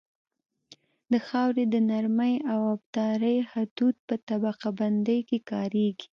[1.11, 6.07] د خاورې د نرمۍ او ابدارۍ حدود په طبقه بندۍ کې کاریږي